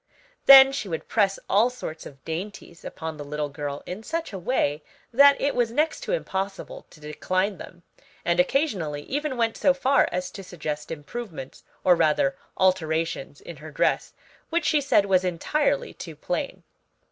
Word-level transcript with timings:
Then 0.47 0.71
she 0.71 0.89
would 0.89 1.07
press 1.07 1.37
all 1.47 1.69
sorts 1.69 2.07
of 2.07 2.25
dainties 2.25 2.83
upon 2.83 3.17
the 3.17 3.23
little 3.23 3.49
girl 3.49 3.83
in 3.85 4.01
such 4.01 4.33
a 4.33 4.39
way 4.39 4.81
that 5.13 5.39
it 5.39 5.53
was 5.53 5.69
next 5.69 5.99
to 6.01 6.11
impossible 6.13 6.87
to 6.89 6.99
decline 6.99 7.59
them, 7.59 7.83
and 8.25 8.39
occasionally 8.39 9.03
even 9.03 9.37
went 9.37 9.57
so 9.57 9.75
far 9.75 10.09
as 10.11 10.31
to 10.31 10.43
suggest 10.43 10.89
improvements, 10.89 11.63
or 11.83 11.95
rather 11.95 12.35
alterations, 12.57 13.41
in 13.41 13.57
her 13.57 13.69
dress, 13.69 14.13
which 14.49 14.65
she 14.65 14.81
said 14.81 15.05
was 15.05 15.23
entirely 15.23 15.93
too 15.93 16.15
plain. 16.15 16.63